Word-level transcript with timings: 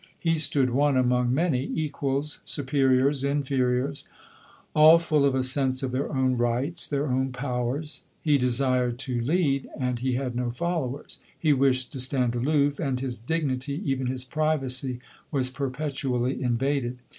He 0.19 0.39
stood 0.39 0.71
one 0.71 0.97
among 0.97 1.31
many— 1.31 1.69
equals, 1.75 2.39
superiors, 2.43 3.23
inferiors, 3.23 4.05
all 4.73 4.97
full 4.97 5.25
of 5.25 5.35
a 5.35 5.43
sense 5.43 5.83
of 5.83 5.91
their 5.91 6.11
own 6.11 6.37
rights, 6.37 6.87
their 6.87 7.05
own 7.05 7.31
powers; 7.31 8.01
lie 8.25 8.37
desired 8.37 8.97
to 8.97 9.21
lead, 9.21 9.69
and 9.77 9.99
he 9.99 10.13
had 10.13 10.35
no 10.35 10.49
followers; 10.49 11.19
he 11.37 11.53
wished 11.53 11.91
to 11.91 11.99
stand 11.99 12.33
aloof, 12.33 12.79
and 12.79 12.99
his 12.99 13.19
dignity, 13.19 13.79
even 13.85 14.07
his 14.07 14.25
privacy, 14.25 14.97
was 15.29 15.51
perpetually 15.51 16.41
invaded. 16.41 16.97